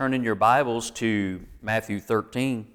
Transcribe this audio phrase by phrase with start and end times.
[0.00, 2.66] turn in your Bibles to Matthew 13.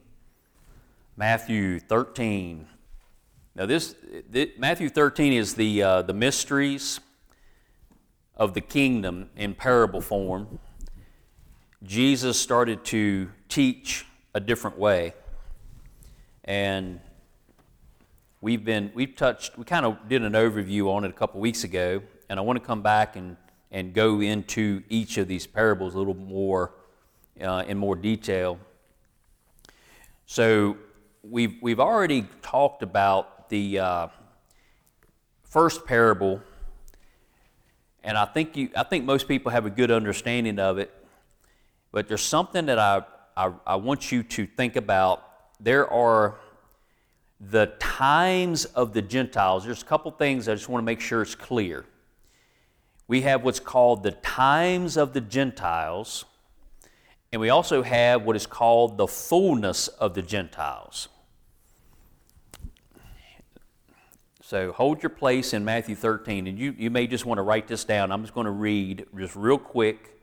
[1.17, 2.67] Matthew 13.
[3.55, 3.95] Now, this,
[4.29, 6.99] this Matthew 13 is the, uh, the mysteries
[8.35, 10.59] of the kingdom in parable form.
[11.81, 14.05] Jesus started to teach
[14.35, 15.15] a different way.
[16.43, 16.99] And
[18.39, 21.63] we've been, we've touched, we kind of did an overview on it a couple weeks
[21.63, 23.35] ago, and I want to come back and,
[23.71, 26.71] and go into each of these parables a little more
[27.41, 28.59] uh, in more detail.
[30.25, 30.77] So
[31.23, 34.07] we've, we've already talked about the uh,
[35.43, 36.41] first parable,
[38.03, 40.91] and I think, you, I think most people have a good understanding of it,
[41.91, 43.03] but there's something that I,
[43.37, 45.23] I, I want you to think about.
[45.59, 46.39] There are
[47.39, 49.65] the times of the Gentiles.
[49.65, 51.85] There's a couple things I just want to make sure it's clear.
[53.07, 56.25] We have what's called the times of the Gentiles,
[57.35, 61.09] and we also have what is called the fullness of the Gentiles.
[64.41, 67.67] So hold your place in Matthew 13, and you, you may just want to write
[67.67, 68.13] this down.
[68.13, 70.17] I'm just going to read just real quick,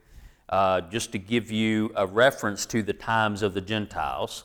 [0.49, 4.45] uh, just to give you a reference to the times of the Gentiles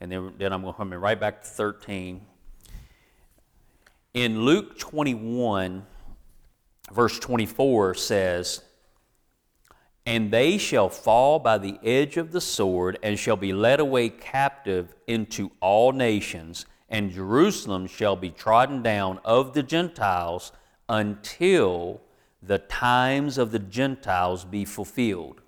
[0.00, 2.20] and then, then I'm going to come right back to 13.
[4.14, 5.86] In Luke 21,
[6.90, 8.64] verse 24 says,
[10.08, 14.08] And they shall fall by the edge of the sword, and shall be led away
[14.08, 20.50] captive into all nations, and Jerusalem shall be trodden down of the Gentiles
[20.88, 22.00] until
[22.42, 25.42] the times of the Gentiles be fulfilled.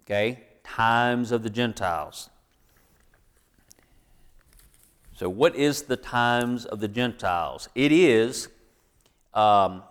[0.00, 0.42] Okay?
[0.64, 2.30] Times of the Gentiles.
[5.16, 7.68] So, what is the times of the Gentiles?
[7.76, 8.48] It is
[9.32, 9.84] um,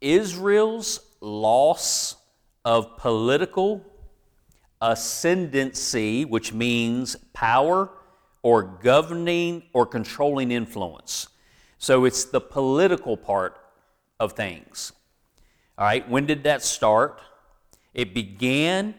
[0.00, 2.18] Israel's loss
[2.64, 3.84] of political
[4.80, 7.90] ascendancy, which means power
[8.42, 11.28] or governing or controlling influence.
[11.78, 13.58] So, it's the political part
[14.18, 14.92] of things.
[15.78, 17.20] All right, when did that start?
[17.94, 18.94] It began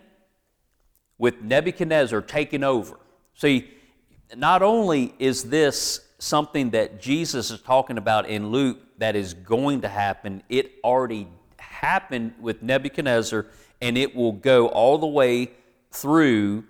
[1.17, 2.99] with Nebuchadnezzar taking over.
[3.35, 3.69] See,
[4.35, 9.81] not only is this something that Jesus is talking about in Luke that is going
[9.81, 11.27] to happen, it already
[11.81, 13.47] happened with Nebuchadnezzar,
[13.81, 15.49] and it will go all the way
[15.89, 16.63] through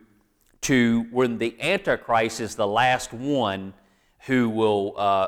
[0.62, 3.74] to when the Antichrist is the last one
[4.28, 5.28] who will uh,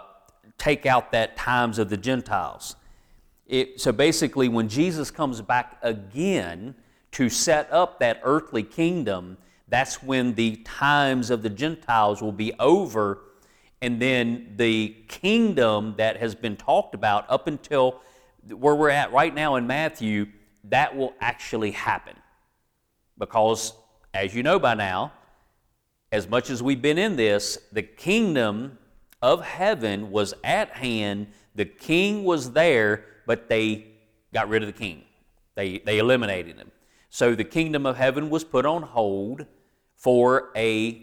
[0.58, 2.78] take out that times of the Gentiles.
[3.46, 6.76] It, so basically, when Jesus comes back again
[7.12, 12.54] to set up that earthly kingdom, that's when the times of the Gentiles will be
[12.58, 13.20] over,
[13.82, 18.00] and then the kingdom that has been talked about up until
[18.50, 20.28] where we're at right now in Matthew,
[20.66, 22.16] that will actually happen.
[23.18, 23.74] Because,
[24.14, 25.14] as you know by now,
[26.12, 28.78] as much as we've been in this, the kingdom
[29.22, 31.28] of heaven was at hand.
[31.56, 33.88] The king was there, but they
[34.34, 35.04] got rid of the king.
[35.56, 36.72] They, they eliminated him.
[37.10, 39.46] So the kingdom of heaven was put on hold
[39.96, 41.02] for a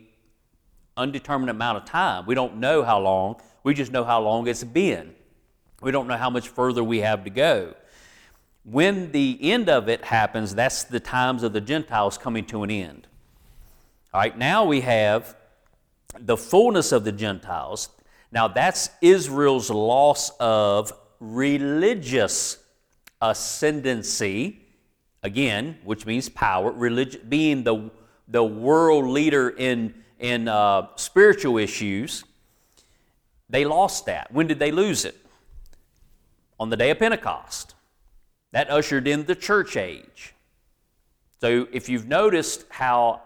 [0.97, 2.27] undetermined amount of time.
[2.27, 3.41] We don't know how long.
[3.62, 5.15] We just know how long it's been.
[5.81, 7.75] We don't know how much further we have to go.
[8.65, 12.71] When the end of it happens, that's the times of the Gentiles coming to an
[12.71, 13.07] end.
[14.13, 15.37] All right, now we have
[16.19, 17.89] the fullness of the Gentiles.
[18.33, 22.59] Now that's Israel's loss of religious
[23.23, 24.61] ascendancy,
[25.23, 27.91] again, which means power, religion, being the
[28.31, 32.25] the world leader in, in uh, spiritual issues,
[33.49, 34.31] they lost that.
[34.33, 35.17] When did they lose it?
[36.60, 37.75] On the day of Pentecost.
[38.53, 40.34] That ushered in the church age.
[41.41, 43.22] So if you've noticed how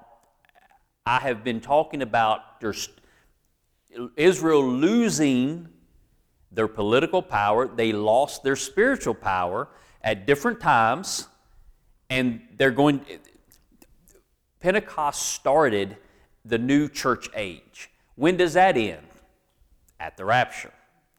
[1.04, 2.62] I have been talking about
[4.16, 5.68] Israel losing
[6.52, 9.68] their political power, they lost their spiritual power
[10.00, 11.26] at different times,
[12.08, 13.00] and they're going
[14.60, 15.96] Pentecost started
[16.44, 17.90] the new church age.
[18.14, 19.06] When does that end?
[19.98, 20.72] At the rapture,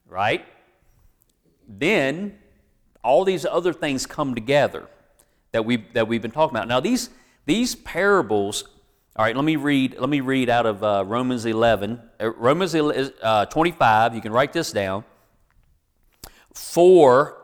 [0.07, 0.45] right?
[1.67, 2.37] Then
[3.03, 4.87] all these other things come together
[5.51, 6.67] that we that we've been talking about.
[6.67, 7.09] Now these
[7.45, 8.65] these parables.
[9.17, 9.95] All right, let me read.
[9.97, 14.13] Let me read out of uh, Romans 11, uh, Romans uh, 25.
[14.13, 15.05] You can write this down.
[16.53, 17.37] For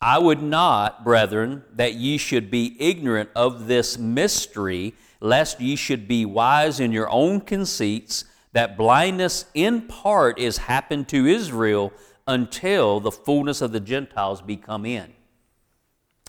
[0.00, 6.08] I would not, brethren, that ye should be ignorant of this mystery, lest ye should
[6.08, 11.92] be wise in your own conceits, that blindness in part is happened to Israel
[12.32, 15.12] until the fullness of the Gentiles be come in.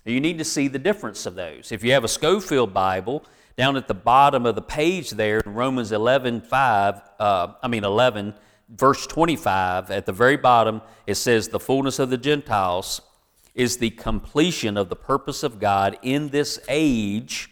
[0.06, 1.72] You need to see the difference of those.
[1.72, 3.24] If you have a Scofield Bible,
[3.58, 7.84] down at the bottom of the page there in Romans 11, 5, uh, I mean
[7.84, 8.34] 11,
[8.70, 13.02] verse 25, at the very bottom, it says, The fullness of the Gentiles
[13.56, 17.52] is the completion of the purpose of God in this age,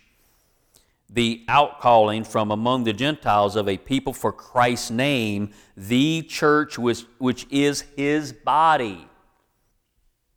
[1.13, 7.05] the outcalling from among the Gentiles of a people for Christ's name, the church which,
[7.17, 9.07] which is his body.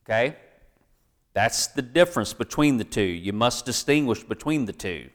[0.05, 0.37] Okay?
[1.33, 3.03] That's the difference between the two.
[3.03, 5.11] You must distinguish between the two.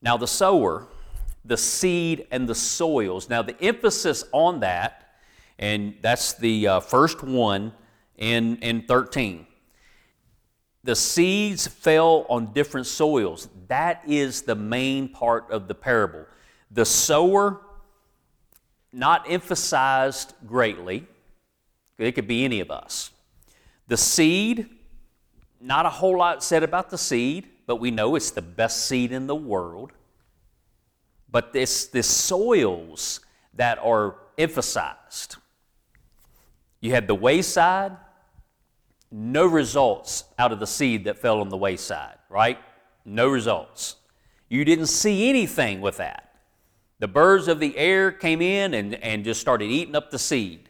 [0.00, 0.86] Now, the sower,
[1.44, 3.28] the seed, and the soils.
[3.28, 5.16] Now, the emphasis on that,
[5.58, 7.72] and that's the uh, first one
[8.16, 9.47] in, in 13.
[10.88, 13.50] The seeds fell on different soils.
[13.66, 16.24] That is the main part of the parable.
[16.70, 17.60] The sower,
[18.90, 21.06] not emphasized greatly,
[21.98, 23.10] it could be any of us.
[23.88, 24.70] The seed,
[25.60, 29.12] not a whole lot said about the seed but we know it's the best seed
[29.12, 29.92] in the world.
[31.30, 33.20] But this, this soils
[33.52, 35.36] that are emphasized.
[36.80, 37.94] You had the wayside,
[39.10, 42.58] no results out of the seed that fell on the wayside, right?
[43.04, 43.96] No results.
[44.48, 46.24] You didn't see anything with that.
[46.98, 50.68] The birds of the air came in and, and just started eating up the seed.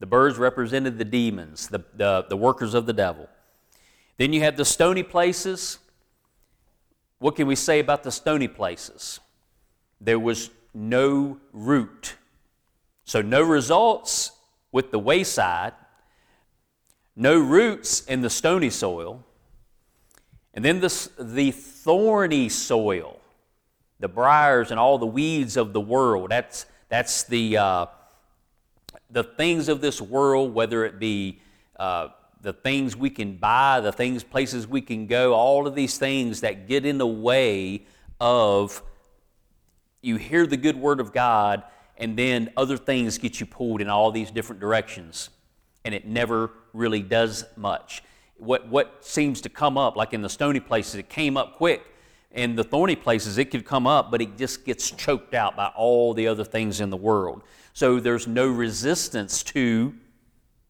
[0.00, 3.28] The birds represented the demons, the, the, the workers of the devil.
[4.16, 5.78] Then you had the stony places.
[7.18, 9.20] What can we say about the stony places?
[10.00, 12.16] There was no root.
[13.04, 14.32] So, no results
[14.70, 15.72] with the wayside,
[17.18, 19.24] no roots in the stony soil,
[20.54, 23.20] and then the, the thorny soil,
[23.98, 26.30] the briars and all the weeds of the world.
[26.30, 27.86] That's, that's the, uh,
[29.10, 31.40] the things of this world, whether it be
[31.76, 32.08] uh,
[32.40, 36.42] the things we can buy, the things, places we can go, all of these things
[36.42, 37.84] that get in the way
[38.20, 38.80] of
[40.02, 41.64] you hear the good word of God,
[41.96, 45.30] and then other things get you pulled in all these different directions,
[45.88, 48.02] and it never really does much.
[48.36, 51.80] What, what seems to come up, like in the stony places, it came up quick.
[52.30, 55.68] In the thorny places, it could come up, but it just gets choked out by
[55.74, 57.42] all the other things in the world.
[57.72, 59.94] So there's no resistance to,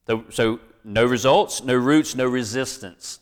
[0.05, 3.19] the, so no results, no roots, no resistance.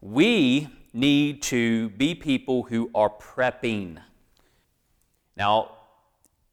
[0.00, 3.98] We need to be people who are prepping.
[5.36, 5.72] Now,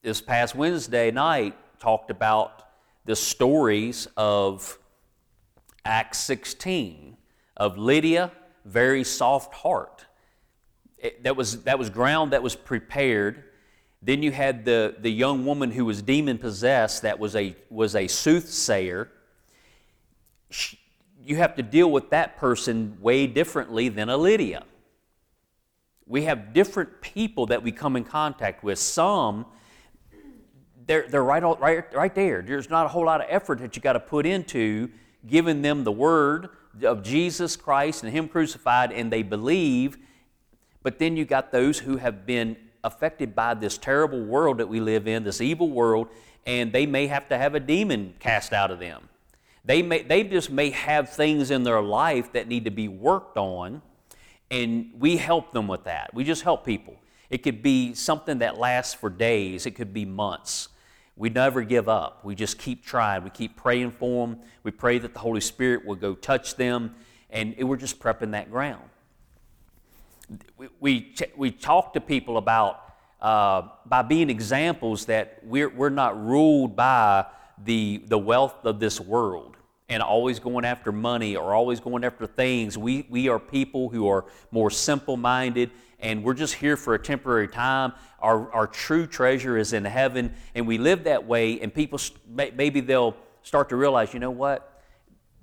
[0.02, 2.61] this past Wednesday night talked about
[3.12, 4.80] the stories of
[5.84, 7.18] Acts 16
[7.58, 8.32] of Lydia,
[8.64, 10.06] very soft heart.
[10.98, 13.44] It, that, was, that was ground that was prepared.
[14.02, 17.98] Then you had the, the young woman who was demon possessed that was a, was
[17.98, 19.10] a soothsayer
[21.22, 24.64] you have to deal with that person way differently than a Lydia.
[26.06, 28.80] We have different people that we come in contact with.
[28.80, 29.48] Some,
[30.92, 32.42] they're, they're right, right, right there.
[32.42, 34.90] There's not a whole lot of effort that you got to put into
[35.26, 36.50] giving them the word
[36.84, 39.98] of Jesus Christ and Him crucified, and they believe.
[40.84, 44.82] But then you got those who have been affected by this terrible world that we
[44.82, 46.10] live in, this evil world,
[46.46, 49.08] and they may have to have a demon cast out of them.
[49.64, 53.38] They, may, they just may have things in their life that need to be worked
[53.38, 53.82] on,
[54.50, 56.14] and we help them with that.
[56.14, 56.98] We just help people.
[57.30, 60.68] It could be something that lasts for days, it could be months.
[61.22, 62.26] We never give up.
[62.26, 63.24] We just keep trying.
[63.24, 64.40] We keep praying for them.
[64.64, 66.96] We pray that the Holy Spirit will go touch them,
[67.30, 68.82] and we're just prepping that ground.
[70.58, 76.20] We, we, we talk to people about, uh, by being examples, that we're, we're not
[76.20, 77.28] ruled by
[77.66, 79.58] the, the wealth of this world
[79.90, 82.80] and always going after money or always going after things.
[82.80, 85.70] We, we are people who are more simple minded
[86.02, 87.94] and we're just here for a temporary time.
[88.20, 92.82] Our, our true treasure is in heaven and we live that way, and people maybe
[92.82, 94.82] they'll start to realize, you know what?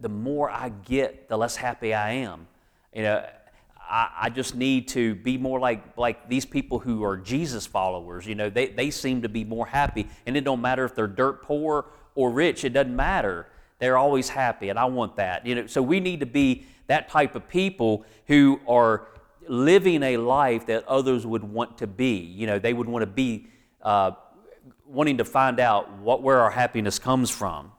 [0.00, 2.46] The more I get, the less happy I am.
[2.94, 3.26] You know,
[3.80, 8.26] I, I just need to be more like, like these people who are Jesus followers.
[8.26, 11.06] You know, they, they seem to be more happy, and it don't matter if they're
[11.06, 13.46] dirt poor or rich, it doesn't matter.
[13.78, 15.46] They're always happy, and I want that.
[15.46, 19.06] You know, so we need to be that type of people who are
[19.48, 22.16] living a life that others would want to be.
[22.16, 23.46] You know, they would want to be
[23.82, 24.12] uh,
[24.86, 27.72] wanting to find out what where our happiness comes from.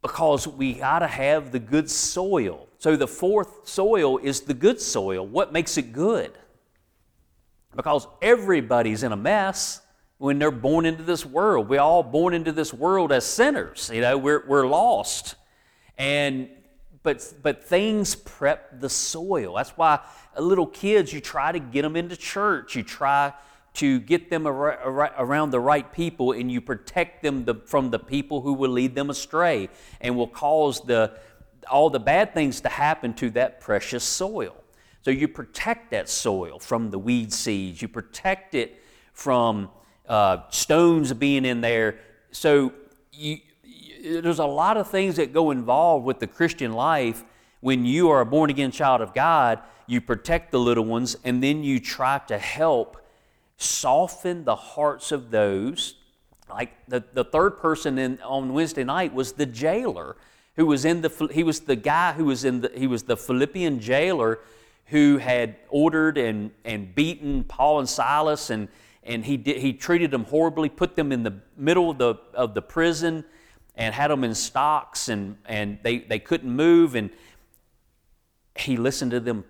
[0.00, 2.68] Because we got to have the good soil.
[2.78, 5.26] So the fourth soil is the good soil.
[5.26, 6.32] What makes it good?
[7.76, 9.80] Because everybody's in a mess.
[10.22, 11.68] when they're born into this world.
[11.68, 13.90] We're all born into this world as sinners.
[13.92, 15.34] You know, we're, we're lost.
[15.98, 16.48] And
[17.02, 19.54] but but things prep the soil.
[19.56, 20.00] That's why
[20.38, 22.76] little kids, you try to get them into church.
[22.76, 23.32] You try
[23.74, 27.98] to get them ar- around the right people, and you protect them the, from the
[27.98, 29.68] people who will lead them astray
[30.00, 31.18] and will cause the
[31.70, 34.54] all the bad things to happen to that precious soil.
[35.02, 37.82] So you protect that soil from the weed seeds.
[37.82, 38.82] You protect it
[39.12, 39.70] from
[40.08, 41.98] uh, stones being in there.
[42.30, 42.72] So
[43.12, 43.38] you,
[44.02, 47.22] there's a lot of things that go involved with the Christian life
[47.60, 49.60] when you are a born again child of God.
[49.86, 52.96] You protect the little ones, and then you try to help
[53.56, 55.94] soften the hearts of those.
[56.50, 60.16] Like the, the third person in, on Wednesday night was the jailer
[60.56, 63.16] who was in the he was the guy who was in the he was the
[63.16, 64.40] Philippian jailer
[64.86, 68.68] who had ordered and, and beaten Paul and Silas and
[69.04, 72.52] and he did, he treated them horribly, put them in the middle of the of
[72.54, 73.24] the prison
[73.74, 77.10] and had them in stocks and and they, they couldn't move and
[78.54, 79.44] he listened to them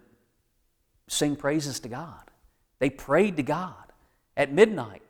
[1.09, 2.31] sing praises to God.
[2.79, 3.75] They prayed to God
[4.37, 5.03] at midnight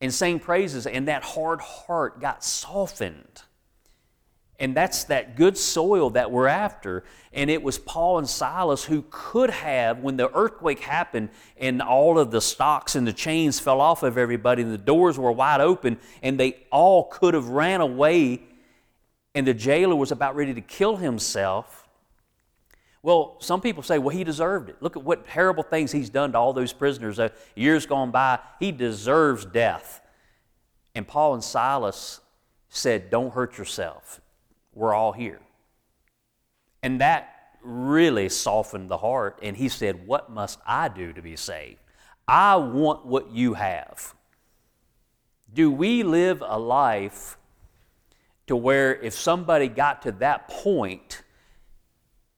[0.00, 3.42] and sang praises and that hard heart got softened
[4.58, 7.04] and that's that good soil that we're after.
[7.32, 12.18] And it was Paul and Silas who could have, when the earthquake happened and all
[12.18, 15.60] of the stocks and the chains fell off of everybody and the doors were wide
[15.60, 18.42] open and they all could have ran away
[19.34, 21.86] and the jailer was about ready to kill himself.
[23.00, 24.76] Well, some people say, well, he deserved it.
[24.80, 27.20] Look at what terrible things he's done to all those prisoners.
[27.20, 30.00] Uh, years gone by, he deserves death.
[30.96, 32.20] And Paul and Silas
[32.68, 34.20] said, don't hurt yourself
[34.78, 35.40] we're all here.
[36.82, 39.40] And that really softened the heart.
[39.42, 41.80] And he said, What must I do to be saved?
[42.26, 44.14] I want what you have.
[45.52, 47.36] Do we live a life
[48.46, 51.22] to where if somebody got to that point,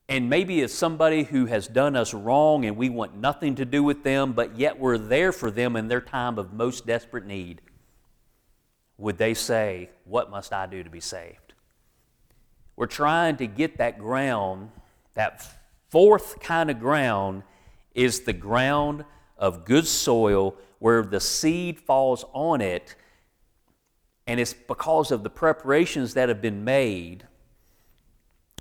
[0.09, 3.82] and maybe it's somebody who has done us wrong and we want nothing to do
[3.82, 7.61] with them, but yet we're there for them in their time of most desperate need,
[8.97, 11.50] would they say, What must I do to be saved?
[12.80, 14.70] We're trying to get that ground,
[15.12, 15.46] that
[15.90, 17.42] fourth kind of ground
[17.94, 19.04] is the ground
[19.37, 22.96] of good soil where the seed falls on it.
[24.26, 27.25] And it's because of the preparations that have been made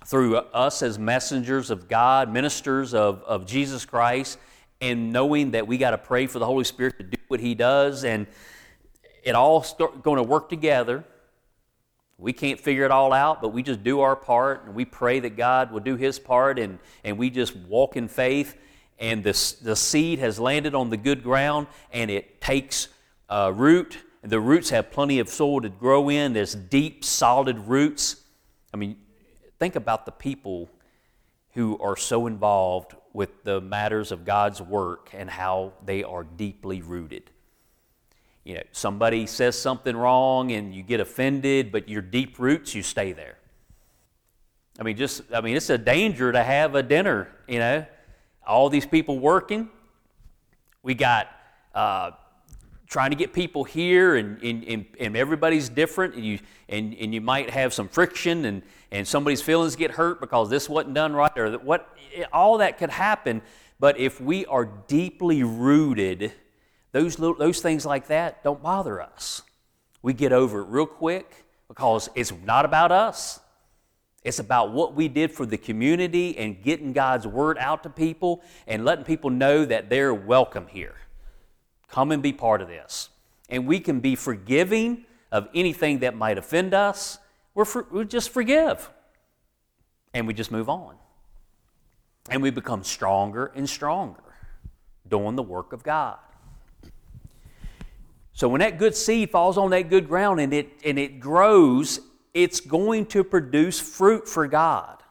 [0.05, 4.37] through us as messengers of God, ministers of, of Jesus Christ,
[4.81, 7.55] and knowing that we got to pray for the Holy Spirit to do what He
[7.55, 8.27] does, and
[9.23, 11.05] it all start going to work together
[12.19, 15.21] we can't figure it all out, but we just do our part and we pray
[15.21, 18.57] that God will do His part and, and we just walk in faith.
[18.99, 22.89] And this, the seed has landed on the good ground and it takes
[23.29, 23.97] uh, root.
[24.21, 26.33] The roots have plenty of soil to grow in.
[26.33, 28.17] There's deep, solid roots.
[28.73, 28.97] I mean,
[29.57, 30.69] think about the people
[31.53, 36.81] who are so involved with the matters of God's work and how they are deeply
[36.81, 37.31] rooted
[38.43, 42.83] you know, somebody says something wrong and you get offended, but your deep roots, you
[42.83, 43.37] stay there.
[44.79, 47.85] I mean, just, I mean, it's a danger to have a dinner, you know,
[48.47, 49.69] all these people working.
[50.83, 51.27] We got
[51.75, 52.11] uh,
[52.87, 57.21] trying to get people here, and, and, and, everybody's different, and you, and, and you
[57.21, 61.37] might have some friction, and, and somebody's feelings get hurt because this wasn't done right,
[61.37, 61.95] or what,
[62.33, 63.41] all that could happen.
[63.79, 66.31] But if we are deeply rooted,
[66.91, 69.43] those, those things like that don't bother us.
[70.01, 73.39] We get over it real quick because it's not about us.
[74.23, 78.41] It's about what we did for the community and getting God's word out to people
[78.67, 80.95] and letting people know that they're welcome here.
[81.87, 83.09] Come and be part of this.
[83.49, 87.17] And we can be forgiving of anything that might offend us.
[87.53, 88.89] We're for, we just forgive.
[90.13, 90.95] And we just move on.
[92.29, 94.23] And we become stronger and stronger
[95.07, 96.17] doing the work of God.
[98.39, 101.99] So when that good seed falls on that good ground and it, and it grows,
[102.33, 105.03] it's going to produce fruit for God.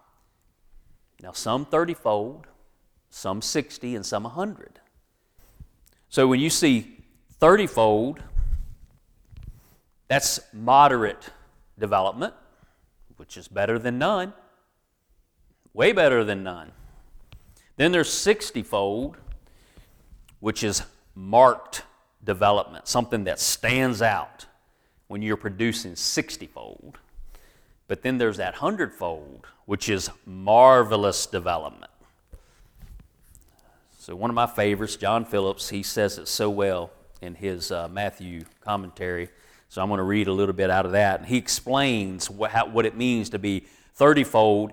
[1.20, 2.46] Now, some 30 fold,
[3.10, 4.80] some 60, and some 100.
[6.08, 7.04] So when you see
[7.38, 8.22] 30 fold,
[10.06, 11.28] that's moderate
[11.78, 12.32] development,
[13.18, 14.32] which is better than none,
[15.74, 16.72] way better than none.
[17.76, 19.18] Then there's 60 fold,
[20.40, 20.82] which is
[21.14, 21.82] marked
[22.28, 24.44] development, something that stands out
[25.08, 26.98] when you're producing 60 fold.
[27.88, 31.90] But then there's that hundredfold, which is marvelous development.
[33.98, 36.90] So, one of my favorites, John Phillips, he says it so well.
[37.20, 39.28] in his uh, Matthew commentary.
[39.70, 41.20] So I'm going to read a little bit out of that.
[41.20, 43.66] And he explains what, how, what it means to be
[43.96, 44.72] 30 fold.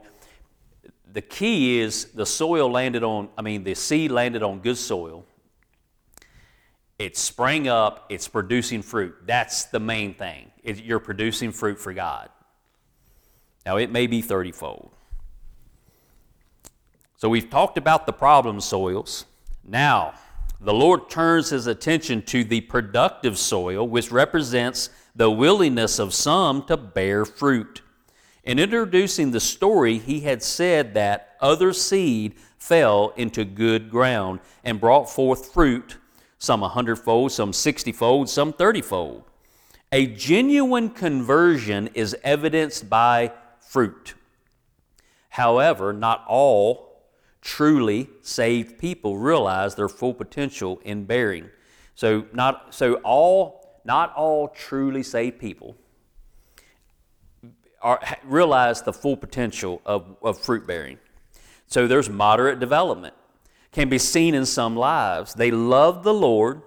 [1.11, 5.25] The key is the soil landed on, I mean, the seed landed on good soil.
[6.97, 9.15] It sprang up, it's producing fruit.
[9.25, 10.51] That's the main thing.
[10.63, 12.29] It, you're producing fruit for God.
[13.65, 14.91] Now, it may be 30 fold.
[17.17, 19.25] So we've talked about the problem soils.
[19.63, 20.13] Now,
[20.61, 26.65] the Lord turns his attention to the productive soil, which represents the willingness of some
[26.65, 27.81] to bear fruit.
[28.43, 34.79] In introducing the story, he had said that other seed fell into good ground and
[34.79, 35.97] brought forth fruit,
[36.37, 39.23] some a hundredfold, some sixtyfold, some thirtyfold.
[39.91, 44.13] A genuine conversion is evidenced by fruit.
[45.29, 47.03] However, not all
[47.41, 51.49] truly saved people realize their full potential in bearing.
[51.93, 55.75] So not so all not all truly saved people
[57.81, 60.97] are, realize the full potential of, of fruit bearing.
[61.67, 63.13] So there's moderate development
[63.75, 65.35] can be seen in some lives.
[65.35, 66.63] They love the Lord,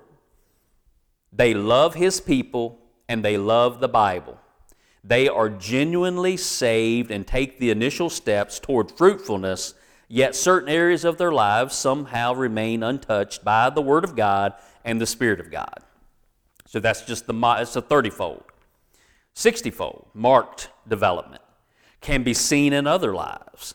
[1.33, 4.39] they love His people, and they love the Bible.
[5.03, 9.75] They are genuinely saved and take the initial steps toward fruitfulness
[10.09, 14.99] Yet certain areas of their lives somehow remain untouched by the Word of God and
[14.99, 15.81] the Spirit of God.
[16.67, 18.45] So that's just the, it's a 30 fold.
[19.35, 21.43] 60 fold, marked development,
[22.01, 23.75] can be seen in other lives.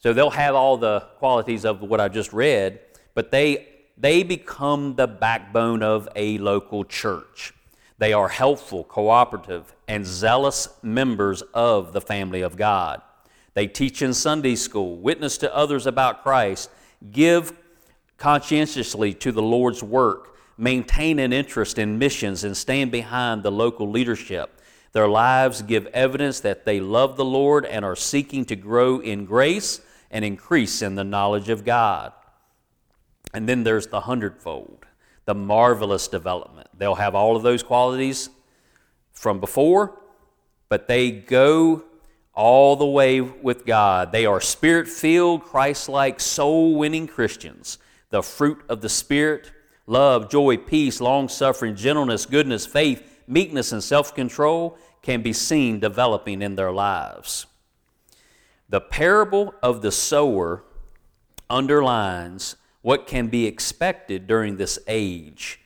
[0.00, 2.80] So they'll have all the qualities of what I just read,
[3.14, 7.52] but they, they become the backbone of a local church.
[7.98, 13.02] They are helpful, cooperative, and zealous members of the family of God.
[13.54, 16.70] They teach in Sunday school, witness to others about Christ,
[17.10, 17.52] give
[18.16, 23.90] conscientiously to the Lord's work, maintain an interest in missions, and stand behind the local
[23.90, 24.60] leadership.
[24.92, 29.24] Their lives give evidence that they love the Lord and are seeking to grow in
[29.24, 32.12] grace and increase in the knowledge of God.
[33.34, 34.86] And then there's the hundredfold,
[35.24, 36.68] the marvelous development.
[36.76, 38.30] They'll have all of those qualities
[39.12, 40.00] from before,
[40.68, 41.84] but they go
[42.34, 44.12] all the way with God.
[44.12, 47.78] They are spirit filled, Christ like, soul winning Christians.
[48.10, 49.50] The fruit of the Spirit
[49.86, 55.80] love, joy, peace, long suffering, gentleness, goodness, faith, meekness, and self control can be seen
[55.80, 57.46] developing in their lives.
[58.68, 60.62] The parable of the sower
[61.48, 65.60] underlines what can be expected during this age.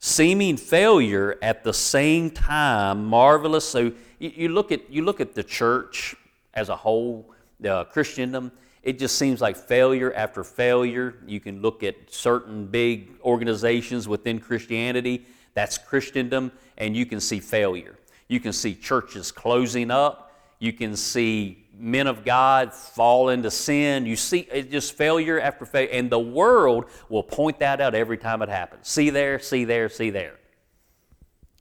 [0.00, 3.68] Seeming failure at the same time, marvelous.
[3.68, 6.14] So you, look at, you look at the church
[6.54, 7.30] as a whole,
[7.68, 11.16] uh, Christendom, it just seems like failure after failure.
[11.26, 17.40] You can look at certain big organizations within Christianity, that's Christendom, and you can see
[17.40, 17.98] failure.
[18.28, 20.32] You can see churches closing up.
[20.60, 24.04] You can see men of God fall into sin.
[24.04, 25.90] You see it's just failure after failure.
[25.92, 28.88] And the world will point that out every time it happens.
[28.88, 30.34] See there, see there, see there.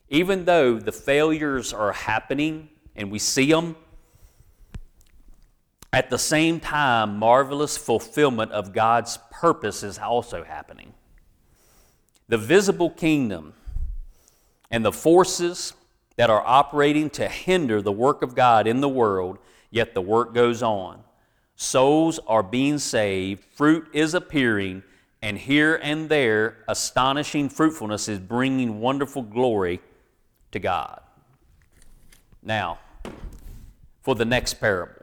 [0.10, 3.75] Even though the failures are happening and we see them,
[5.93, 10.93] at the same time, marvelous fulfillment of God's purpose is also happening.
[12.27, 13.53] The visible kingdom
[14.69, 15.73] and the forces
[16.17, 19.38] that are operating to hinder the work of God in the world,
[19.69, 21.03] yet the work goes on.
[21.56, 24.84] Souls are being saved, fruit is appearing,
[25.21, 29.82] and here and there, astonishing fruitfulness is bringing wonderful glory
[30.51, 31.01] to God.
[32.43, 32.77] Now,
[34.01, 35.01] for the next parable.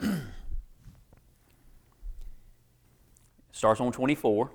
[3.52, 4.50] Starts on 24.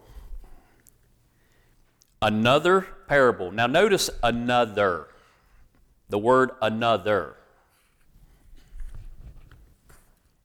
[2.22, 3.52] Another parable.
[3.52, 5.10] Now, notice another.
[6.10, 7.36] The word another.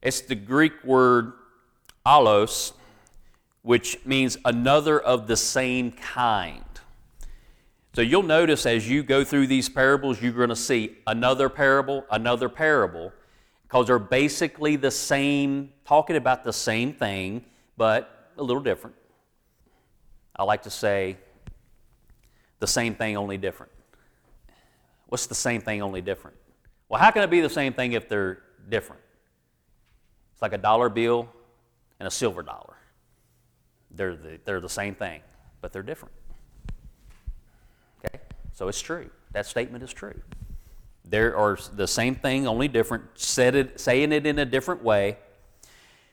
[0.00, 1.32] It's the Greek word
[2.06, 2.72] allos,
[3.62, 6.64] which means another of the same kind.
[7.94, 12.04] So you'll notice as you go through these parables, you're going to see another parable,
[12.10, 13.12] another parable,
[13.62, 17.44] because they're basically the same, talking about the same thing,
[17.76, 18.94] but a little different.
[20.36, 21.16] I like to say
[22.60, 23.72] the same thing, only different.
[25.08, 26.36] What's the same thing, only different?
[26.88, 29.02] Well, how can it be the same thing if they're different?
[30.38, 31.28] It's like a dollar bill
[31.98, 32.76] and a silver dollar.
[33.90, 35.20] They're the, they're the same thing,
[35.60, 36.14] but they're different.
[37.98, 38.20] Okay?
[38.52, 39.10] So it's true.
[39.32, 40.14] That statement is true.
[41.04, 45.16] There are the same thing, only different, said it, saying it in a different way.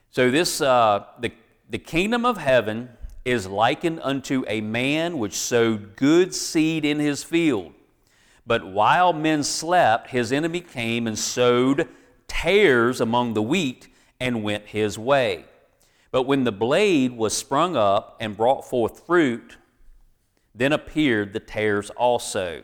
[0.09, 1.31] So this, uh, the,
[1.69, 2.89] the kingdom of heaven
[3.25, 7.73] is likened unto a man which sowed good seed in his field.
[8.47, 11.87] But while men slept, his enemy came and sowed
[12.27, 13.89] tares among the wheat
[14.25, 15.45] and went his way.
[16.09, 19.57] But when the blade was sprung up and brought forth fruit,
[20.55, 22.63] then appeared the tares also.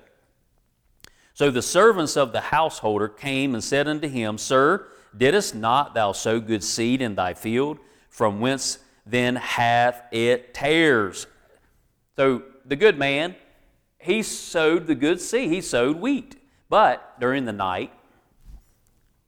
[1.36, 6.13] So the servants of the householder came and said unto him, Sir, didst not thou
[6.13, 7.78] sow good seed in thy field?
[8.10, 11.28] From whence then hath it tares?
[12.15, 13.36] So the good man,
[14.00, 16.38] he sowed the good seed, he sowed wheat.
[16.69, 17.93] But during the night,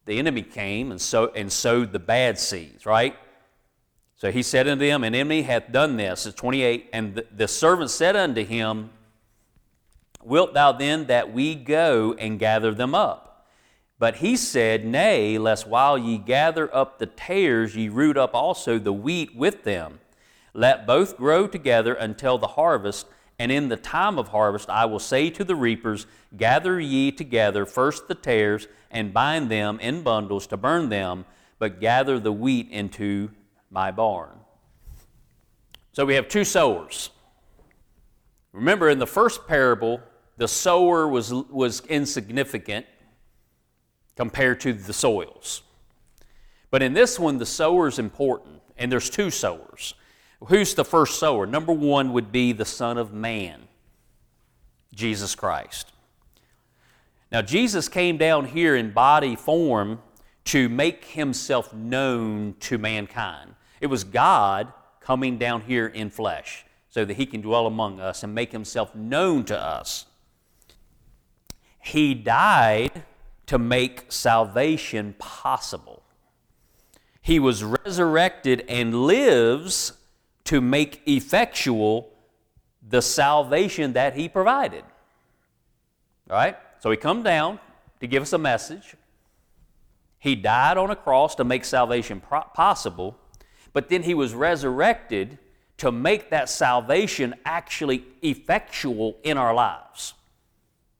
[0.05, 3.15] the enemy came and, sow, and sowed the bad seeds, right?
[4.15, 6.25] So he said unto them, An enemy hath done this.
[6.25, 6.89] It's 28.
[6.93, 8.89] And the, the servant said unto him,
[10.23, 13.47] Wilt thou then that we go and gather them up?
[13.99, 18.79] But he said, Nay, lest while ye gather up the tares, ye root up also
[18.79, 19.99] the wheat with them.
[20.53, 23.07] Let both grow together until the harvest.
[23.43, 27.65] And in the time of harvest, I will say to the reapers, Gather ye together
[27.65, 31.25] first the tares, and bind them in bundles to burn them,
[31.59, 33.31] but gather the wheat into
[33.69, 34.39] my barn.
[35.91, 37.09] So we have two sowers.
[38.53, 39.99] Remember, in the first parable,
[40.37, 42.85] the sower was, was insignificant
[44.15, 45.63] compared to the soils.
[46.71, 49.95] But in this one, the sower is important, and there's two sowers.
[50.47, 51.45] Who's the first sower?
[51.45, 53.61] Number one would be the Son of Man,
[54.93, 55.91] Jesus Christ.
[57.31, 60.01] Now, Jesus came down here in body form
[60.45, 63.55] to make himself known to mankind.
[63.81, 68.23] It was God coming down here in flesh so that he can dwell among us
[68.23, 70.05] and make himself known to us.
[71.79, 73.03] He died
[73.47, 76.03] to make salvation possible.
[77.21, 79.93] He was resurrected and lives
[80.45, 82.09] to make effectual
[82.87, 84.83] the salvation that he provided.
[86.29, 86.57] All right?
[86.79, 87.59] So he come down
[87.99, 88.95] to give us a message.
[90.19, 92.21] He died on a cross to make salvation
[92.53, 93.17] possible,
[93.73, 95.37] but then he was resurrected
[95.77, 100.13] to make that salvation actually effectual in our lives.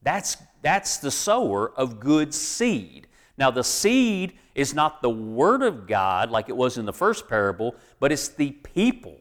[0.02, 3.06] That's that's the sower of good seed.
[3.36, 7.28] Now, the seed is not the Word of God like it was in the first
[7.28, 9.18] parable, but it's the people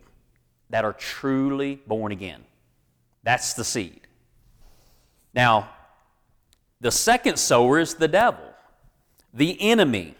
[0.69, 2.43] that are truly born again.
[3.23, 4.01] That's the seed.
[5.33, 5.69] Now,
[6.81, 8.45] the second sower is the devil,
[9.33, 10.15] the enemy.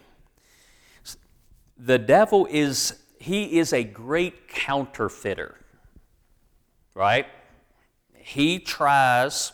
[1.76, 5.56] The devil is, he is a great counterfeiter,
[6.94, 7.26] right?
[8.14, 9.52] He tries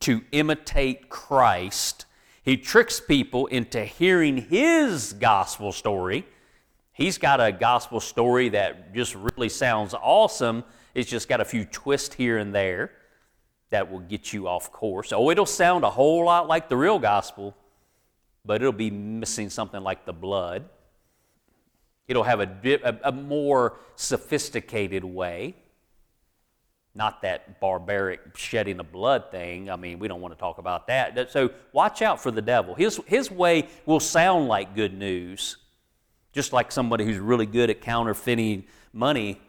[0.00, 2.06] to imitate Christ.
[2.42, 6.26] He tricks people into hearing his gospel story.
[7.00, 10.64] He's got a gospel story that just really sounds awesome.
[10.94, 12.90] It's just got a few twists here and there
[13.70, 15.10] that will get you off course.
[15.10, 17.56] Oh, it'll sound a whole lot like the real gospel,
[18.44, 20.68] but it'll be missing something like the blood.
[22.06, 25.54] It'll have a, a, a more sophisticated way
[26.92, 29.70] not that barbaric shedding of blood thing.
[29.70, 31.30] I mean, we don't want to talk about that.
[31.30, 32.74] So watch out for the devil.
[32.74, 35.56] His, his way will sound like good news,
[36.32, 39.40] just like somebody who's really good at counterfeiting money.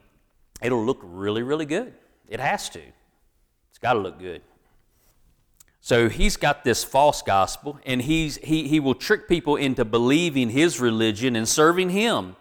[0.62, 1.94] It'll look really, really good.
[2.28, 2.82] It has to.
[3.70, 4.42] It's got to look good.
[5.84, 10.52] So he's got this false gospel, and he's, he, he will trick people into believing
[10.52, 12.36] his religion and serving him.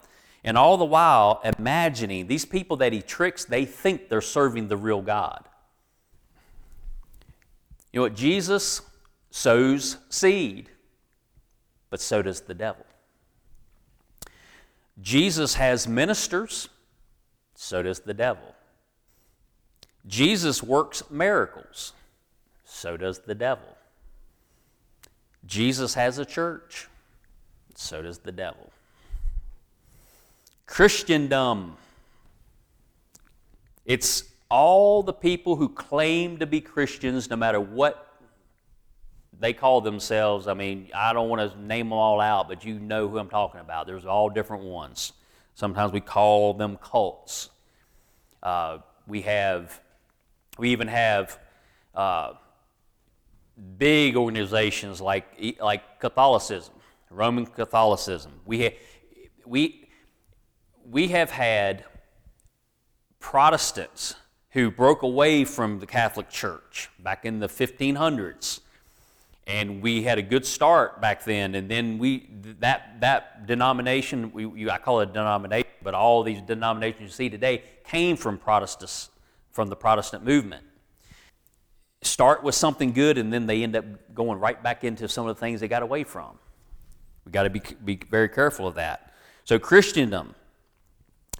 [0.44, 4.76] And all the while, imagining these people that he tricks, they think they're serving the
[4.76, 5.48] real God.
[7.92, 8.14] You know what?
[8.14, 8.82] Jesus
[9.30, 10.68] sows seed,
[11.88, 12.84] but so does the devil.
[15.02, 16.68] Jesus has ministers,
[17.54, 18.54] so does the devil.
[20.06, 21.92] Jesus works miracles,
[22.64, 23.76] so does the devil.
[25.46, 26.88] Jesus has a church,
[27.74, 28.70] so does the devil.
[30.66, 31.76] Christendom.
[33.84, 38.09] It's all the people who claim to be Christians, no matter what
[39.40, 40.46] they call themselves.
[40.46, 43.30] I mean, I don't want to name them all out, but you know who I'm
[43.30, 43.86] talking about.
[43.86, 45.14] There's all different ones.
[45.54, 47.48] Sometimes we call them cults.
[48.42, 49.80] Uh, we have,
[50.58, 51.38] we even have
[51.94, 52.34] uh,
[53.78, 56.74] big organizations like like Catholicism,
[57.10, 58.32] Roman Catholicism.
[58.44, 58.72] We have,
[59.44, 59.88] we
[60.88, 61.84] we have had
[63.18, 64.14] Protestants
[64.50, 68.60] who broke away from the Catholic Church back in the 1500s.
[69.50, 71.56] And we had a good start back then.
[71.56, 72.28] And then we
[72.60, 77.08] that that denomination, we, you, I call it a denomination, but all these denominations you
[77.08, 79.10] see today came from Protestants,
[79.50, 80.64] from the Protestant movement.
[82.02, 83.84] Start with something good, and then they end up
[84.14, 86.38] going right back into some of the things they got away from.
[87.24, 89.12] We got to be be very careful of that.
[89.44, 90.36] So Christendom,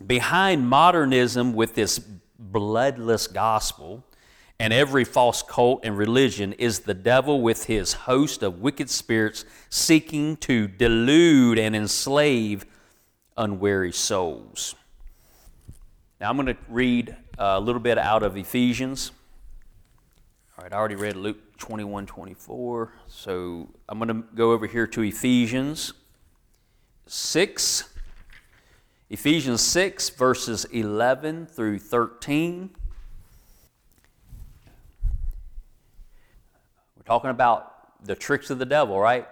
[0.04, 2.00] behind modernism with this
[2.38, 4.04] bloodless gospel
[4.60, 9.46] and every false cult and religion is the devil with his host of wicked spirits
[9.70, 12.66] seeking to delude and enslave
[13.38, 14.74] unwary souls.
[16.20, 19.12] Now I'm going to read a little bit out of Ephesians.
[20.58, 22.92] All right, I already read Luke 21 24.
[23.08, 25.94] So I'm going to go over here to Ephesians
[27.06, 27.94] 6.
[29.08, 32.70] Ephesians 6, verses 11 through 13.
[37.10, 39.26] Talking about the tricks of the devil, right?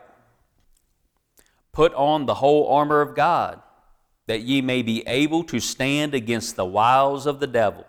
[1.71, 3.62] Put on the whole armor of God,
[4.27, 7.87] that ye may be able to stand against the wiles of the devil.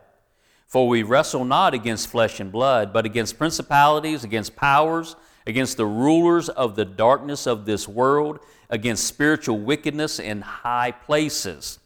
[0.67, 5.15] For we wrestle not against flesh and blood, but against principalities, against powers,
[5.47, 8.37] against the rulers of the darkness of this world,
[8.69, 11.79] against spiritual wickedness in high places.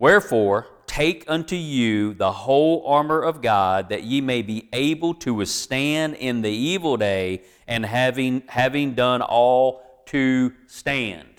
[0.00, 5.32] Wherefore, Take unto you the whole armor of God, that ye may be able to
[5.32, 11.30] withstand in the evil day, and having, having done all to stand.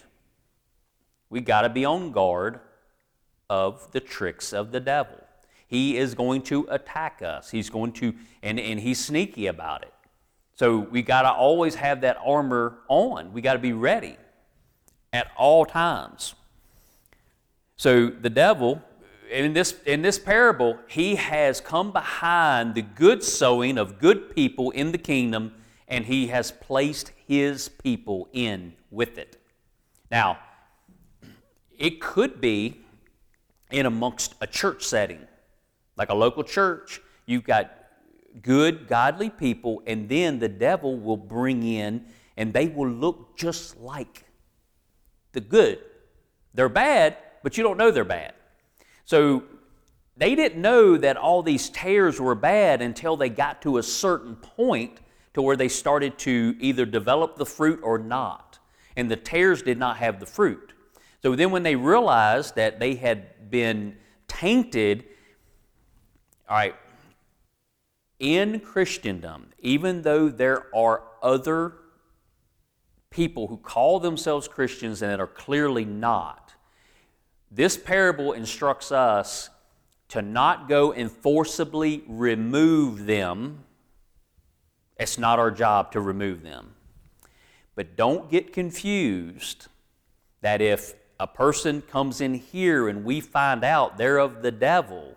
[1.30, 2.62] We got to be on guard
[3.48, 5.24] of the tricks of the devil.
[5.68, 7.52] He is going to attack us.
[7.52, 9.94] He's going to, and, and he's sneaky about it.
[10.56, 13.32] So we got to always have that armor on.
[13.34, 14.18] We got to be ready
[15.14, 16.34] at all times.
[17.76, 18.82] So the devil
[19.30, 24.72] in this, in this parable, he has come behind the good sowing of good people
[24.72, 25.54] in the kingdom,
[25.88, 29.38] and he has placed his people in with it.
[30.12, 30.40] Now,
[31.78, 32.82] it could be
[33.72, 35.20] in amongst a church setting,
[35.98, 37.02] like a local church.
[37.26, 37.72] You've got
[38.42, 42.06] good, godly people, and then the devil will bring in,
[42.38, 44.26] and they will look just like
[45.32, 45.80] the good.
[46.54, 48.34] They're bad, but you don't know they're bad.
[49.06, 49.44] So
[50.16, 54.36] they didn't know that all these tares were bad until they got to a certain
[54.36, 55.00] point
[55.34, 58.60] to where they started to either develop the fruit or not.
[58.96, 60.74] And the tares did not have the fruit.
[61.24, 65.06] So then when they realized that they had been tainted,
[66.50, 66.76] all right,
[68.20, 71.74] in Christendom, even though there are other
[73.10, 76.43] people who call themselves Christians and that are clearly not,
[77.54, 79.50] this parable instructs us
[80.10, 83.64] to not go and forcibly remove them.
[85.00, 86.74] It's not our job to remove them.
[87.76, 89.68] But don't get confused
[90.42, 95.16] that if a person comes in here and we find out they're of the devil,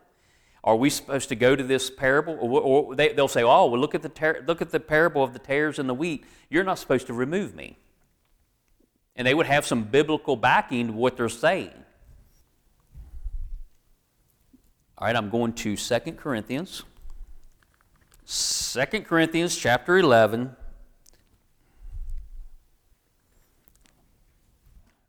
[0.62, 2.36] are we supposed to go to this parable?
[2.40, 5.38] Or, they, will say, "Oh, well, look at the look at the parable of the
[5.38, 6.24] tares and the wheat.
[6.50, 7.78] You're not supposed to remove me."
[9.14, 11.85] And they would have some biblical backing to what they're saying.
[14.98, 16.82] All right, I'm going to 2 Corinthians.
[18.26, 20.56] 2 Corinthians chapter 11,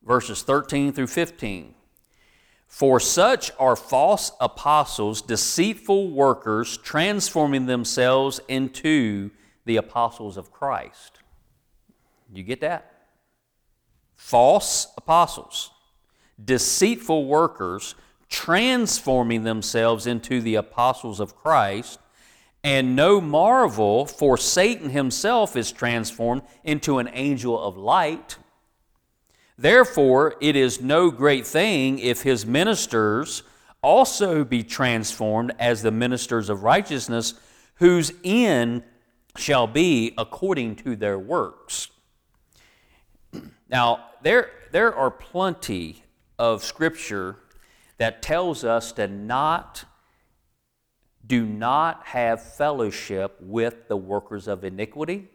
[0.06, 1.74] verses 13 through 15.
[2.68, 9.32] For such are false apostles, deceitful workers, transforming themselves into
[9.64, 11.20] the apostles of Christ.
[12.34, 12.92] You get that?
[14.16, 15.72] False apostles,
[16.44, 17.96] deceitful workers,
[18.30, 22.00] transforming themselves into the apostles of Christ.
[22.64, 28.38] And no marvel, for Satan himself is transformed into an angel of light.
[29.58, 33.44] Therefore, it is no great thing if his ministers
[33.82, 37.36] also be transformed as the ministers of righteousness,
[37.76, 38.84] whose end
[39.36, 41.90] shall be according to their works.
[43.70, 46.02] Now, there, there are plenty
[46.40, 47.36] of scripture
[47.98, 49.86] that tells us to not
[51.26, 55.28] do not have fellowship with the workers of iniquity.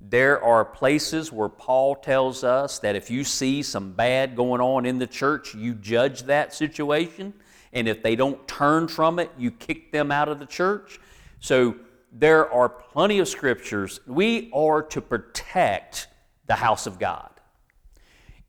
[0.00, 4.86] There are places where Paul tells us that if you see some bad going on
[4.86, 7.34] in the church, you judge that situation.
[7.72, 10.98] And if they don't turn from it, you kick them out of the church.
[11.40, 11.76] So
[12.10, 14.00] there are plenty of scriptures.
[14.06, 16.08] We are to protect
[16.46, 17.28] the house of God.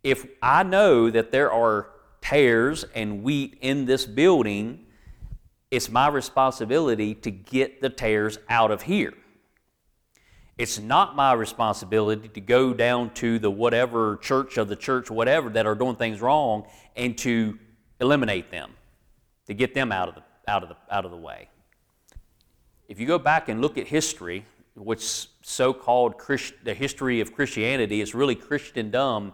[0.02, 1.90] If I know that there are
[2.30, 4.86] tares and wheat in this building,
[5.72, 9.14] it's my responsibility to get the tares out of here.
[10.56, 15.50] It's not my responsibility to go down to the whatever church of the church, whatever,
[15.50, 17.58] that are doing things wrong and to
[18.00, 18.74] eliminate them,
[19.48, 21.50] to get them out of the, out of the, out of the way.
[22.88, 28.02] If you go back and look at history, which so-called Christ, the history of Christianity
[28.02, 29.34] is really Christendom,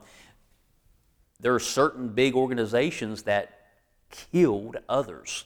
[1.45, 3.67] there are certain big organizations that
[4.09, 5.45] killed others.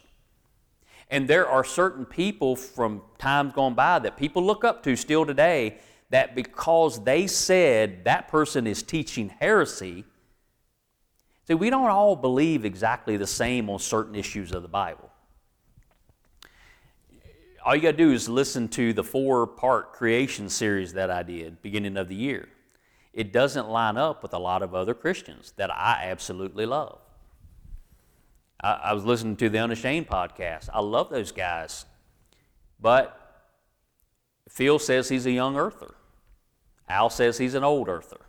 [1.10, 5.26] And there are certain people from times gone by that people look up to still
[5.26, 10.06] today that because they said that person is teaching heresy,
[11.46, 15.10] see, we don't all believe exactly the same on certain issues of the Bible.
[17.66, 21.24] All you got to do is listen to the four part creation series that I
[21.24, 22.48] did beginning of the year.
[23.20, 27.00] It doesn't line up with a lot of other Christians that I absolutely love.
[28.62, 30.70] I, I was listening to the Unashamed podcast.
[30.74, 31.84] I love those guys.
[32.80, 33.20] But
[34.48, 35.96] Phil says he's a young earther.
[36.88, 38.22] Al says he's an old earther.